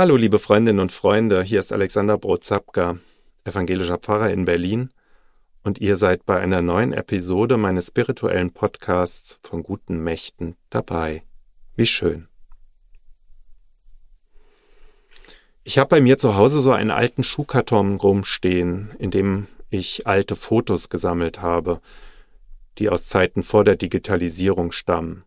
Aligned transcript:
Hallo, 0.00 0.16
liebe 0.16 0.38
Freundinnen 0.38 0.80
und 0.80 0.92
Freunde, 0.92 1.42
hier 1.42 1.58
ist 1.58 1.74
Alexander 1.74 2.16
Brotzapka, 2.16 2.96
evangelischer 3.44 3.98
Pfarrer 3.98 4.30
in 4.30 4.46
Berlin, 4.46 4.88
und 5.62 5.78
ihr 5.78 5.96
seid 5.96 6.24
bei 6.24 6.40
einer 6.40 6.62
neuen 6.62 6.94
Episode 6.94 7.58
meines 7.58 7.88
spirituellen 7.88 8.50
Podcasts 8.50 9.38
von 9.42 9.62
guten 9.62 10.02
Mächten 10.02 10.56
dabei. 10.70 11.22
Wie 11.76 11.84
schön. 11.84 12.28
Ich 15.64 15.76
habe 15.76 15.90
bei 15.90 16.00
mir 16.00 16.16
zu 16.16 16.34
Hause 16.34 16.62
so 16.62 16.72
einen 16.72 16.90
alten 16.90 17.22
Schuhkarton 17.22 17.96
rumstehen, 17.96 18.92
in 18.98 19.10
dem 19.10 19.48
ich 19.68 20.06
alte 20.06 20.34
Fotos 20.34 20.88
gesammelt 20.88 21.42
habe, 21.42 21.82
die 22.78 22.88
aus 22.88 23.06
Zeiten 23.06 23.42
vor 23.42 23.64
der 23.64 23.76
Digitalisierung 23.76 24.72
stammen. 24.72 25.24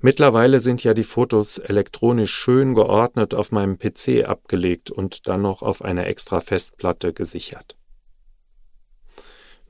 Mittlerweile 0.00 0.60
sind 0.60 0.84
ja 0.84 0.94
die 0.94 1.02
Fotos 1.02 1.58
elektronisch 1.58 2.32
schön 2.32 2.74
geordnet 2.74 3.34
auf 3.34 3.50
meinem 3.50 3.78
PC 3.78 4.24
abgelegt 4.28 4.92
und 4.92 5.26
dann 5.26 5.42
noch 5.42 5.62
auf 5.62 5.82
einer 5.82 6.06
extra 6.06 6.40
Festplatte 6.40 7.12
gesichert. 7.12 7.76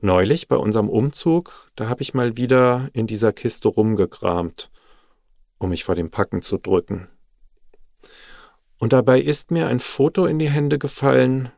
Neulich 0.01 0.47
bei 0.47 0.55
unserem 0.55 0.87
Umzug, 0.87 1.71
da 1.75 1.89
habe 1.89 2.03
ich 2.03 2.13
mal 2.13 2.37
wieder 2.37 2.89
in 2.93 3.07
dieser 3.07 3.33
Kiste 3.33 3.69
rumgekramt, 3.69 4.69
um 5.57 5.71
mich 5.71 5.83
vor 5.83 5.95
dem 5.95 6.11
Packen 6.11 6.43
zu 6.43 6.59
drücken. 6.59 7.09
Und 8.77 8.93
dabei 8.93 9.19
ist 9.19 9.49
mir 9.49 9.67
ein 9.67 9.79
Foto 9.79 10.25
in 10.27 10.37
die 10.37 10.49
Hände 10.49 10.77
gefallen, 10.77 11.51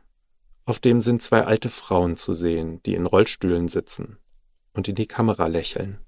auf 0.64 0.80
dem 0.80 1.00
sind 1.00 1.20
zwei 1.20 1.44
alte 1.44 1.68
Frauen 1.68 2.16
zu 2.16 2.32
sehen, 2.32 2.82
die 2.84 2.94
in 2.94 3.06
Rollstühlen 3.06 3.68
sitzen 3.68 4.16
und 4.72 4.88
in 4.88 4.94
die 4.94 5.06
Kamera 5.06 5.46
lächeln. 5.46 5.98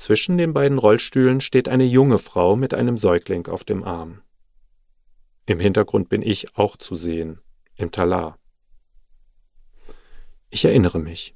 Zwischen 0.00 0.38
den 0.38 0.54
beiden 0.54 0.78
Rollstühlen 0.78 1.42
steht 1.42 1.68
eine 1.68 1.84
junge 1.84 2.16
Frau 2.16 2.56
mit 2.56 2.72
einem 2.72 2.96
Säugling 2.96 3.48
auf 3.48 3.64
dem 3.64 3.84
Arm. 3.84 4.22
Im 5.44 5.60
Hintergrund 5.60 6.08
bin 6.08 6.22
ich 6.22 6.56
auch 6.56 6.78
zu 6.78 6.94
sehen, 6.94 7.40
im 7.74 7.90
Talar. 7.90 8.38
Ich 10.48 10.64
erinnere 10.64 10.98
mich. 10.98 11.34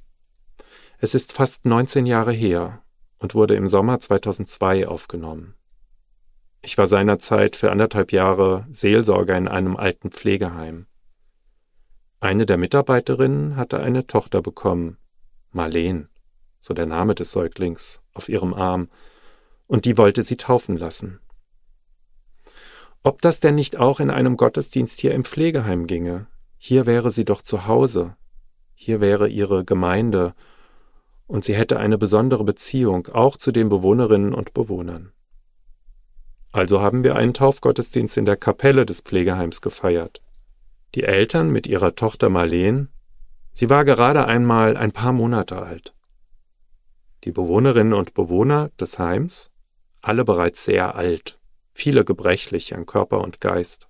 Es 0.96 1.14
ist 1.14 1.34
fast 1.34 1.66
19 1.66 2.06
Jahre 2.06 2.32
her 2.32 2.82
und 3.18 3.34
wurde 3.34 3.54
im 3.54 3.68
Sommer 3.68 4.00
2002 4.00 4.88
aufgenommen. 4.88 5.56
Ich 6.62 6.78
war 6.78 6.86
seinerzeit 6.86 7.56
für 7.56 7.70
anderthalb 7.70 8.12
Jahre 8.12 8.66
Seelsorger 8.70 9.36
in 9.36 9.46
einem 9.46 9.76
alten 9.76 10.10
Pflegeheim. 10.10 10.86
Eine 12.18 12.46
der 12.46 12.56
Mitarbeiterinnen 12.56 13.56
hatte 13.56 13.80
eine 13.80 14.06
Tochter 14.06 14.40
bekommen, 14.40 14.96
Marleen 15.50 16.08
so 16.64 16.72
der 16.72 16.86
Name 16.86 17.14
des 17.14 17.30
Säuglings, 17.30 18.00
auf 18.14 18.30
ihrem 18.30 18.54
Arm, 18.54 18.88
und 19.66 19.84
die 19.84 19.98
wollte 19.98 20.22
sie 20.22 20.38
taufen 20.38 20.78
lassen. 20.78 21.20
Ob 23.02 23.20
das 23.20 23.38
denn 23.38 23.54
nicht 23.54 23.76
auch 23.76 24.00
in 24.00 24.10
einem 24.10 24.38
Gottesdienst 24.38 24.98
hier 24.98 25.12
im 25.12 25.26
Pflegeheim 25.26 25.86
ginge? 25.86 26.26
Hier 26.56 26.86
wäre 26.86 27.10
sie 27.10 27.26
doch 27.26 27.42
zu 27.42 27.66
Hause, 27.66 28.16
hier 28.74 29.02
wäre 29.02 29.28
ihre 29.28 29.66
Gemeinde, 29.66 30.34
und 31.26 31.44
sie 31.44 31.54
hätte 31.54 31.78
eine 31.78 31.98
besondere 31.98 32.44
Beziehung 32.44 33.08
auch 33.08 33.36
zu 33.36 33.52
den 33.52 33.68
Bewohnerinnen 33.68 34.32
und 34.32 34.54
Bewohnern. 34.54 35.12
Also 36.50 36.80
haben 36.80 37.04
wir 37.04 37.14
einen 37.16 37.34
Taufgottesdienst 37.34 38.16
in 38.16 38.24
der 38.24 38.38
Kapelle 38.38 38.86
des 38.86 39.02
Pflegeheims 39.02 39.60
gefeiert. 39.60 40.22
Die 40.94 41.02
Eltern 41.02 41.50
mit 41.50 41.66
ihrer 41.66 41.94
Tochter 41.94 42.30
Marleen, 42.30 42.88
sie 43.52 43.68
war 43.68 43.84
gerade 43.84 44.24
einmal 44.24 44.78
ein 44.78 44.92
paar 44.92 45.12
Monate 45.12 45.60
alt 45.60 45.93
die 47.24 47.32
Bewohnerinnen 47.32 47.94
und 47.94 48.14
Bewohner 48.14 48.70
des 48.78 48.98
Heims, 48.98 49.50
alle 50.02 50.24
bereits 50.24 50.64
sehr 50.64 50.94
alt, 50.94 51.38
viele 51.72 52.04
gebrechlich 52.04 52.74
an 52.74 52.86
Körper 52.86 53.20
und 53.20 53.40
Geist. 53.40 53.88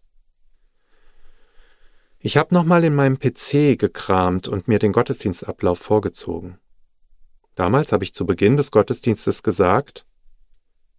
Ich 2.20 2.36
habe 2.36 2.54
nochmal 2.54 2.84
in 2.84 2.94
meinem 2.94 3.18
PC 3.18 3.78
gekramt 3.78 4.48
und 4.48 4.68
mir 4.68 4.78
den 4.78 4.92
Gottesdienstablauf 4.92 5.78
vorgezogen. 5.78 6.58
Damals 7.54 7.92
habe 7.92 8.04
ich 8.04 8.14
zu 8.14 8.24
Beginn 8.24 8.56
des 8.56 8.70
Gottesdienstes 8.70 9.42
gesagt, 9.42 10.06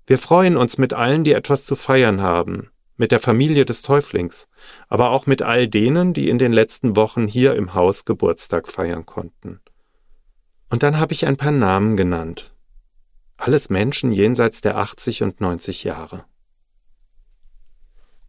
wir 0.05 0.19
freuen 0.19 0.55
uns 0.55 0.77
mit 0.77 0.93
allen, 0.93 1.23
die 1.23 1.33
etwas 1.33 1.65
zu 1.65 1.75
feiern 1.75 2.21
haben, 2.21 2.69
mit 2.95 3.11
der 3.11 3.19
Familie 3.19 3.65
des 3.65 3.81
Täuflings, 3.81 4.47
aber 4.87 5.09
auch 5.09 5.25
mit 5.25 5.41
all 5.41 5.67
denen, 5.67 6.13
die 6.13 6.29
in 6.29 6.37
den 6.37 6.53
letzten 6.53 6.95
Wochen 6.95 7.27
hier 7.27 7.55
im 7.55 7.73
Haus 7.73 8.05
Geburtstag 8.05 8.67
feiern 8.67 9.05
konnten. 9.05 9.61
Und 10.69 10.83
dann 10.83 10.99
habe 10.99 11.13
ich 11.13 11.25
ein 11.25 11.37
paar 11.37 11.51
Namen 11.51 11.95
genannt. 11.97 12.53
Alles 13.37 13.69
Menschen 13.69 14.11
jenseits 14.11 14.61
der 14.61 14.77
80 14.77 15.23
und 15.23 15.41
90 15.41 15.83
Jahre. 15.83 16.25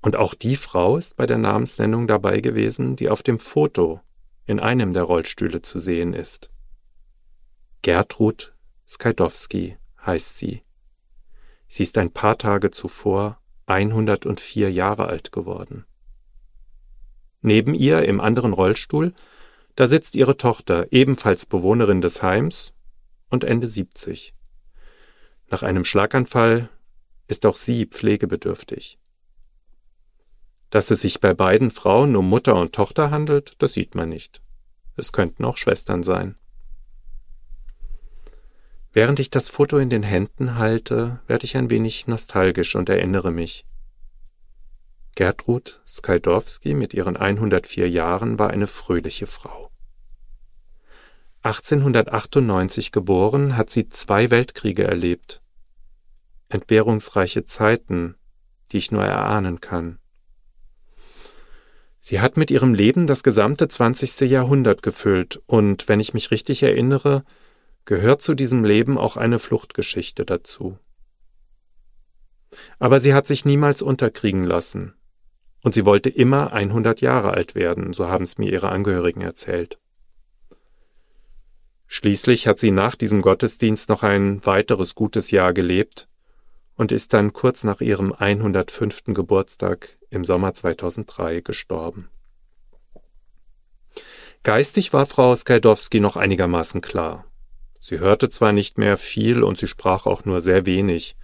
Und 0.03 0.17
auch 0.17 0.35
die 0.35 0.57
Frau 0.57 0.97
ist 0.97 1.17
bei 1.17 1.27
der 1.27 1.39
Namensnennung 1.39 2.07
dabei 2.07 2.41
gewesen, 2.41 2.97
die 2.97 3.09
auf 3.09 3.23
dem 3.23 3.39
Foto 3.39 4.01
in 4.45 4.61
einem 4.61 4.93
der 4.93 5.03
Rollstühle 5.03 5.63
zu 5.63 5.79
sehen 5.79 6.13
ist. 6.13 6.51
Gertrud 7.83 8.55
Skajdowski 8.87 9.79
heißt 10.05 10.39
sie. 10.39 10.63
Sie 11.67 11.83
ist 11.83 11.99
ein 11.99 12.13
paar 12.13 12.39
Tage 12.39 12.71
zuvor 12.71 13.41
104 13.67 14.71
Jahre 14.71 15.07
alt 15.07 15.33
geworden. 15.33 15.85
Neben 17.43 17.75
ihr 17.75 18.05
im 18.05 18.21
anderen 18.21 18.53
Rollstuhl 18.53 19.13
da 19.77 19.87
sitzt 19.87 20.17
ihre 20.17 20.37
Tochter, 20.37 20.87
ebenfalls 20.91 21.47
Bewohnerin 21.47 22.01
des 22.01 22.23
Heims 22.23 22.73
und 23.29 23.45
Ende 23.45 23.69
70. 23.69 24.35
Nach 25.49 25.63
einem 25.63 25.85
Schlaganfall 25.85 26.71
ist 27.29 27.47
auch 27.47 27.57
sie 27.57 27.87
pflegebedürftig. 27.87 28.99
Dass 30.71 30.91
es 30.91 31.03
sich 31.03 31.21
bei 31.21 31.35
beiden 31.35 31.71
Frauen 31.71 32.17
um 32.17 32.29
Mutter 32.29 32.57
und 32.57 32.75
Tochter 32.75 33.11
handelt, 33.11 33.55
das 33.59 33.75
sieht 33.75 33.95
man 33.95 34.09
nicht. 34.09 34.43
Es 34.97 35.13
könnten 35.13 35.45
auch 35.45 35.59
Schwestern 35.59 36.03
sein. 36.03 36.37
Während 38.93 39.21
ich 39.21 39.29
das 39.29 39.51
Foto 39.51 39.77
in 39.77 39.91
den 39.91 40.03
Händen 40.03 40.57
halte, 40.57 41.21
werde 41.27 41.45
ich 41.45 41.57
ein 41.57 41.69
wenig 41.69 42.07
nostalgisch 42.07 42.75
und 42.77 42.89
erinnere 42.89 43.31
mich. 43.31 43.67
Gertrud 45.17 45.81
Skaldowski 45.87 46.75
mit 46.75 46.93
ihren 46.93 47.17
104 47.17 47.89
Jahren 47.89 48.39
war 48.39 48.51
eine 48.51 48.67
fröhliche 48.67 49.27
Frau. 49.27 49.71
1898 51.41 52.93
geboren, 52.93 53.57
hat 53.57 53.71
sie 53.71 53.89
zwei 53.89 54.31
Weltkriege 54.31 54.85
erlebt. 54.85 55.41
Entbehrungsreiche 56.51 57.47
Zeiten, 57.47 58.17
die 58.71 58.77
ich 58.77 58.93
nur 58.93 59.05
erahnen 59.05 59.63
kann. 59.63 59.99
Sie 61.99 62.21
hat 62.21 62.37
mit 62.37 62.51
ihrem 62.51 62.75
Leben 62.75 63.07
das 63.07 63.23
gesamte 63.23 63.69
20. 63.69 64.29
Jahrhundert 64.31 64.83
gefüllt 64.83 65.41
und, 65.47 65.89
wenn 65.89 65.99
ich 65.99 66.13
mich 66.13 66.31
richtig 66.31 66.63
erinnere, 66.63 67.25
gehört 67.87 68.21
zu 68.21 68.35
diesem 68.35 68.65
Leben 68.65 68.99
auch 68.99 69.17
eine 69.17 69.39
Fluchtgeschichte 69.39 70.27
dazu. 70.27 70.79
Aber 72.79 73.01
sie 73.01 73.15
hat 73.15 73.27
sich 73.27 73.47
niemals 73.47 73.81
unterkriegen 73.81 74.45
lassen. 74.45 74.93
Und 75.63 75.75
sie 75.75 75.85
wollte 75.85 76.11
immer 76.11 76.53
100 76.53 77.01
Jahre 77.01 77.33
alt 77.33 77.55
werden, 77.55 77.93
so 77.93 78.09
haben 78.09 78.25
es 78.25 78.39
mir 78.39 78.53
ihre 78.53 78.69
Angehörigen 78.69 79.21
erzählt. 79.21 79.79
Schließlich 81.89 82.47
hat 82.47 82.59
sie 82.59 82.71
nach 82.71 82.95
diesem 82.95 83.23
Gottesdienst 83.23 83.89
noch 83.89 84.03
ein 84.03 84.45
weiteres 84.45 84.95
gutes 84.95 85.31
Jahr 85.31 85.53
gelebt 85.53 86.09
und 86.77 86.93
ist 86.93 87.13
dann 87.13 87.33
kurz 87.33 87.65
nach 87.65 87.81
ihrem 87.81 88.13
105. 88.13 89.05
Geburtstag 89.07 89.97
im 90.11 90.25
Sommer 90.25 90.53
2003 90.53 91.41
gestorben. 91.41 92.11
Geistig 94.43 94.93
war 94.93 95.07
Frau 95.07 95.35
Skajdowski 95.35 96.01
noch 96.01 96.17
einigermaßen 96.17 96.81
klar. 96.81 97.25
Sie 97.79 97.99
hörte 97.99 98.29
zwar 98.29 98.53
nicht 98.53 98.79
mehr 98.79 98.97
viel 98.97 99.43
und 99.43 99.59
sie 99.59 99.67
sprach 99.67 100.07
auch 100.07 100.25
nur 100.25 100.41
sehr 100.41 100.67
wenig, 100.67 101.17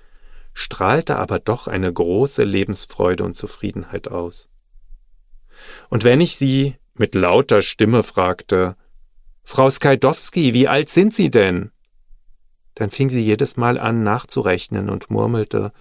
strahlte 0.55 1.17
aber 1.17 1.39
doch 1.39 1.69
eine 1.69 1.93
große 1.93 2.45
Lebensfreude 2.45 3.25
und 3.25 3.35
Zufriedenheit 3.35 4.09
aus. 4.09 4.49
Und 5.88 6.05
wenn 6.05 6.21
ich 6.21 6.37
sie 6.37 6.76
mit 6.94 7.15
lauter 7.15 7.62
Stimme 7.62 8.03
fragte, 8.03 8.76
Frau 9.44 9.71
Skajdowski, 9.71 10.55
wie 10.55 10.69
alt 10.69 10.88
sind 10.88 11.15
Sie 11.15 11.31
denn? 11.31 11.73
Dann 12.75 12.91
fing 12.91 13.11
sie 13.11 13.21
jedes 13.21 13.56
Mal 13.56 13.79
an 13.79 14.03
nachzurechnen 14.03 14.88
und 14.88 15.11
murmelte 15.11 15.73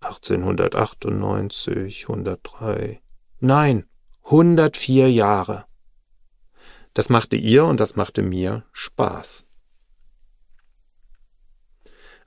1898, 0.00 2.08
103. 2.08 3.00
Nein, 3.38 3.84
104 4.24 5.12
Jahre. 5.12 5.66
Das 6.94 7.08
machte 7.08 7.36
ihr 7.36 7.64
und 7.66 7.78
das 7.78 7.94
machte 7.96 8.22
mir 8.22 8.64
Spaß. 8.72 9.44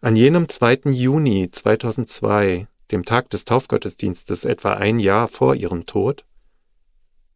An 0.04 0.18
jenem 0.18 0.50
2. 0.50 0.92
Juni 0.92 1.50
2002, 1.50 2.68
dem 2.92 3.06
Tag 3.06 3.30
des 3.30 3.46
Taufgottesdienstes 3.46 4.44
etwa 4.44 4.74
ein 4.74 5.00
Jahr 5.00 5.30
vor 5.30 5.56
ihrem 5.56 5.86
Tod, 5.86 6.26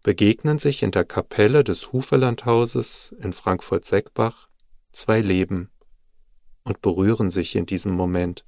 begegnen 0.03 0.59
sich 0.59 0.83
in 0.83 0.91
der 0.91 1.05
Kapelle 1.05 1.63
des 1.63 1.93
Hufelandhauses 1.93 3.15
in 3.21 3.31
Frankfurt-Seckbach 3.31 4.49
zwei 4.91 5.21
Leben 5.21 5.69
und 6.65 6.81
berühren 6.81 7.29
sich 7.29 7.55
in 7.55 7.65
diesem 7.65 7.93
Moment. 7.93 8.43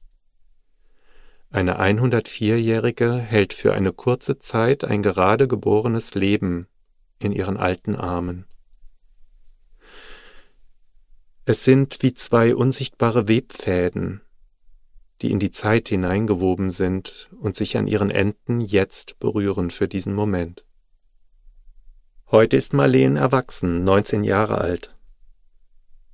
Eine 1.50 1.80
104-Jährige 1.80 3.14
hält 3.20 3.54
für 3.54 3.74
eine 3.74 3.94
kurze 3.94 4.38
Zeit 4.38 4.84
ein 4.84 5.02
gerade 5.02 5.48
geborenes 5.48 6.14
Leben 6.14 6.68
in 7.20 7.32
ihren 7.32 7.56
alten 7.56 7.96
Armen. 7.96 8.49
Es 11.52 11.64
sind 11.64 12.04
wie 12.04 12.14
zwei 12.14 12.56
unsichtbare 12.56 13.28
Webfäden, 13.28 14.22
die 15.24 15.32
in 15.32 15.40
die 15.40 15.50
Zeit 15.50 15.90
hineingewoben 15.90 16.70
sind 16.70 17.28
und 17.42 17.56
sich 17.56 17.76
an 17.76 17.88
ihren 17.88 18.12
Enden 18.12 18.60
jetzt 18.62 19.18
berühren 19.18 19.72
für 19.72 19.88
diesen 19.88 20.14
Moment. 20.14 20.64
Heute 22.30 22.56
ist 22.56 22.74
Marleen 22.74 23.16
erwachsen, 23.16 23.84
19 23.84 24.24
Jahre 24.24 24.60
alt. 24.60 24.96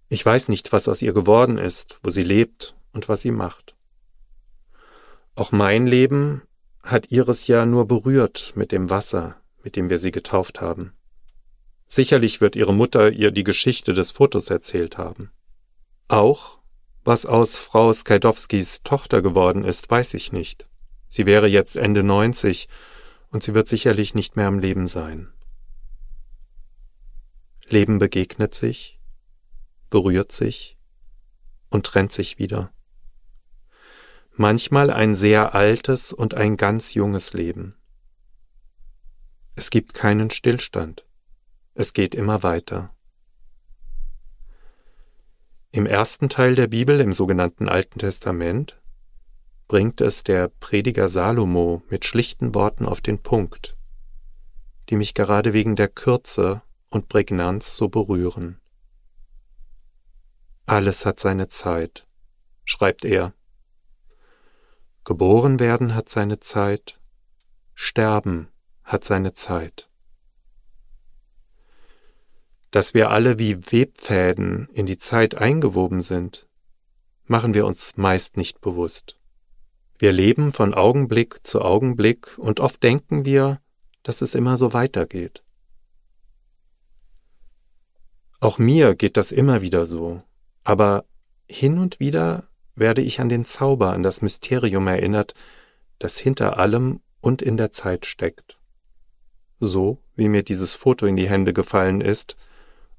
Ich 0.07 0.25
weiß 0.25 0.47
nicht, 0.47 0.71
was 0.71 0.87
aus 0.87 1.01
ihr 1.01 1.11
geworden 1.11 1.57
ist, 1.57 1.99
wo 2.01 2.11
sie 2.11 2.23
lebt 2.23 2.77
und 2.93 3.09
was 3.09 3.21
sie 3.21 3.31
macht. 3.31 3.75
Auch 5.35 5.51
mein 5.51 5.85
Leben 5.85 6.43
hat 6.81 7.11
ihres 7.11 7.47
ja 7.47 7.65
nur 7.65 7.89
berührt 7.89 8.53
mit 8.55 8.71
dem 8.71 8.89
Wasser, 8.89 9.35
mit 9.65 9.75
dem 9.75 9.89
wir 9.89 9.99
sie 9.99 10.11
getauft 10.11 10.61
haben. 10.61 10.93
Sicherlich 11.87 12.41
wird 12.41 12.55
ihre 12.55 12.73
Mutter 12.73 13.11
ihr 13.11 13.31
die 13.31 13.43
Geschichte 13.43 13.93
des 13.93 14.11
Fotos 14.11 14.49
erzählt 14.49 14.97
haben. 14.97 15.31
Auch, 16.07 16.59
was 17.03 17.25
aus 17.25 17.55
Frau 17.55 17.93
Skajdowskis 17.93 18.81
Tochter 18.83 19.21
geworden 19.21 19.63
ist, 19.63 19.89
weiß 19.89 20.13
ich 20.15 20.31
nicht. 20.31 20.67
Sie 21.07 21.25
wäre 21.25 21.47
jetzt 21.47 21.77
Ende 21.77 22.03
90 22.03 22.67
und 23.29 23.43
sie 23.43 23.53
wird 23.53 23.67
sicherlich 23.67 24.15
nicht 24.15 24.35
mehr 24.35 24.47
am 24.47 24.59
Leben 24.59 24.87
sein. 24.87 25.31
Leben 27.67 27.99
begegnet 27.99 28.53
sich, 28.53 28.99
berührt 29.89 30.31
sich 30.31 30.77
und 31.69 31.85
trennt 31.85 32.11
sich 32.11 32.39
wieder. 32.39 32.71
Manchmal 34.33 34.89
ein 34.89 35.15
sehr 35.15 35.55
altes 35.55 36.11
und 36.11 36.33
ein 36.33 36.57
ganz 36.57 36.93
junges 36.93 37.33
Leben. 37.33 37.75
Es 39.55 39.69
gibt 39.69 39.93
keinen 39.93 40.29
Stillstand. 40.29 41.05
Es 41.77 41.91
geht 41.91 42.15
immer 42.15 42.41
weiter. 42.41 42.95
Im 45.71 45.85
ersten 45.85 46.29
Teil 46.29 46.55
der 46.55 46.67
Bibel, 46.67 47.01
im 47.01 47.11
sogenannten 47.11 47.67
Alten 47.67 47.99
Testament, 47.99 48.81
bringt 49.67 49.99
es 49.99 50.23
der 50.23 50.47
Prediger 50.47 51.09
Salomo 51.09 51.83
mit 51.89 52.05
schlichten 52.05 52.55
Worten 52.55 52.85
auf 52.85 53.01
den 53.01 53.21
Punkt, 53.21 53.75
die 54.89 54.95
mich 54.95 55.13
gerade 55.13 55.51
wegen 55.51 55.75
der 55.75 55.89
Kürze 55.89 56.61
und 56.89 57.09
Prägnanz 57.09 57.75
so 57.75 57.89
berühren. 57.89 58.61
Alles 60.65 61.05
hat 61.05 61.19
seine 61.19 61.49
Zeit, 61.49 62.07
schreibt 62.63 63.03
er. 63.03 63.33
Geboren 65.03 65.59
werden 65.59 65.93
hat 65.93 66.07
seine 66.07 66.39
Zeit, 66.39 67.01
Sterben 67.73 68.47
hat 68.85 69.03
seine 69.03 69.33
Zeit. 69.33 69.89
Dass 72.75 72.93
wir 72.93 73.09
alle 73.09 73.39
wie 73.39 73.71
Webfäden 73.71 74.67
in 74.73 74.85
die 74.85 74.97
Zeit 74.97 75.35
eingewoben 75.35 76.01
sind, 76.01 76.49
machen 77.25 77.53
wir 77.53 77.65
uns 77.65 77.95
meist 77.95 78.35
nicht 78.35 78.59
bewusst. 78.59 79.17
Wir 79.97 80.11
leben 80.11 80.51
von 80.51 80.73
Augenblick 80.73 81.47
zu 81.47 81.61
Augenblick 81.61 82.37
und 82.37 82.59
oft 82.59 82.83
denken 82.83 83.23
wir, 83.23 83.61
dass 84.03 84.21
es 84.21 84.35
immer 84.35 84.57
so 84.57 84.73
weitergeht. 84.73 85.41
Auch 88.41 88.57
mir 88.57 88.93
geht 88.93 89.15
das 89.15 89.31
immer 89.31 89.61
wieder 89.61 89.85
so, 89.85 90.21
aber 90.65 91.05
hin 91.47 91.77
und 91.77 92.01
wieder 92.01 92.49
werde 92.75 93.01
ich 93.01 93.21
an 93.21 93.29
den 93.29 93.45
Zauber, 93.45 93.93
an 93.93 94.03
das 94.03 94.21
Mysterium 94.21 94.87
erinnert, 94.87 95.33
das 95.97 96.17
hinter 96.17 96.59
allem 96.59 96.99
und 97.21 97.41
in 97.41 97.55
der 97.55 97.71
Zeit 97.71 98.05
steckt. 98.05 98.59
So 99.61 99.99
wie 100.17 100.27
mir 100.27 100.43
dieses 100.43 100.73
Foto 100.73 101.05
in 101.05 101.15
die 101.15 101.29
Hände 101.29 101.53
gefallen 101.53 102.01
ist 102.01 102.35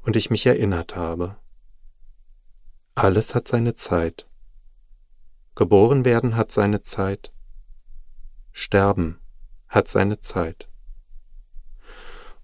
und 0.06 0.14
ich 0.14 0.31
mich 0.31 0.47
erinnert 0.47 0.94
habe. 0.94 1.37
Alles 2.94 3.35
hat 3.35 3.49
seine 3.49 3.75
Zeit. 3.75 4.26
Geboren 5.56 6.05
werden 6.05 6.37
hat 6.37 6.53
seine 6.53 6.81
Zeit. 6.81 7.32
Sterben 8.53 9.19
hat 9.69 9.88
seine 9.88 10.20
Zeit. 10.20 10.69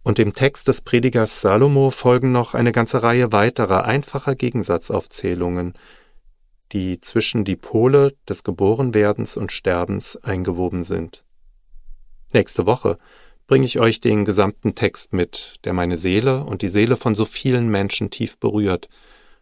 Und 0.03 0.19
dem 0.19 0.33
Text 0.33 0.67
des 0.67 0.81
Predigers 0.81 1.41
Salomo 1.41 1.91
folgen 1.91 2.33
noch 2.33 2.55
eine 2.55 2.73
ganze 2.73 3.05
Reihe 3.05 3.31
weiterer 3.31 3.85
einfacher 3.85 4.35
Gegensatzaufzählungen, 4.35 5.75
die 6.73 7.01
zwischen 7.01 7.45
die 7.45 7.57
Pole 7.57 8.17
des 8.29 8.43
Geborenwerdens 8.43 9.37
und 9.37 9.53
Sterbens 9.53 10.17
eingewoben 10.17 10.83
sind. 10.83 11.25
Nächste 12.33 12.67
Woche 12.67 12.99
bringe 13.53 13.67
ich 13.67 13.79
euch 13.79 14.01
den 14.01 14.25
gesamten 14.25 14.75
Text 14.75 15.13
mit, 15.13 15.57
der 15.65 15.75
meine 15.75 15.99
Seele 15.99 16.43
und 16.43 16.63
die 16.63 16.71
Seele 16.71 16.97
von 16.97 17.15
so 17.15 17.27
vielen 17.27 17.69
Menschen 17.69 18.09
tief 18.09 18.39
berührt, 18.39 18.89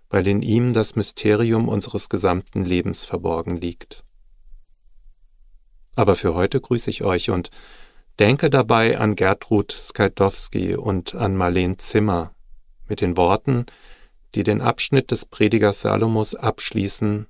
weil 0.09 0.27
in 0.27 0.43
ihm 0.43 0.75
das 0.75 0.97
Mysterium 0.97 1.69
unseres 1.69 2.09
gesamten 2.09 2.65
Lebens 2.65 3.05
verborgen 3.05 3.57
liegt. 3.57 4.03
Aber 5.95 6.17
für 6.17 6.35
heute 6.35 6.61
grüße 6.61 6.91
ich 6.91 7.05
euch 7.05 7.31
und 7.31 7.51
Denke 8.19 8.51
dabei 8.51 8.99
an 8.99 9.15
Gertrud 9.15 9.71
Skajdowski 9.71 10.75
und 10.75 11.15
an 11.15 11.37
Marleen 11.37 11.79
Zimmer 11.79 12.35
mit 12.89 13.01
den 13.03 13.17
Worten, 13.17 13.67
die 14.35 14.43
den 14.43 14.61
Abschnitt 14.61 15.13
des 15.13 15.25
Predigers 15.25 15.83
Salomos 15.83 16.35
abschließen 16.35 17.29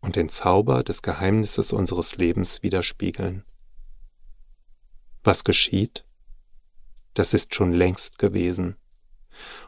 und 0.00 0.14
den 0.14 0.28
Zauber 0.28 0.84
des 0.84 1.02
Geheimnisses 1.02 1.72
unseres 1.72 2.18
Lebens 2.18 2.62
widerspiegeln. 2.62 3.42
Was 5.24 5.42
geschieht, 5.42 6.04
das 7.14 7.34
ist 7.34 7.54
schon 7.54 7.72
längst 7.72 8.18
gewesen. 8.18 8.76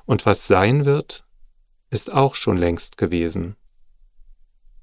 Und 0.04 0.26
was 0.26 0.46
sein 0.46 0.84
wird, 0.84 1.24
ist 1.90 2.12
auch 2.12 2.34
schon 2.34 2.56
längst 2.56 2.96
gewesen. 2.96 3.56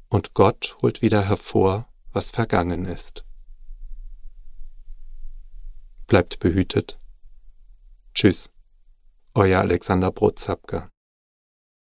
Und 0.10 0.34
Gott 0.34 0.78
holt 0.82 1.02
wieder 1.02 1.28
hervor, 1.28 1.88
was 2.12 2.32
vergangen 2.32 2.86
ist. 2.86 3.26
Bleibt 6.08 6.40
behütet. 6.40 7.00
Tschüss. 8.14 8.52
Euer 9.36 9.60
Alexander 9.60 10.12
Brotzapke. 10.12 10.90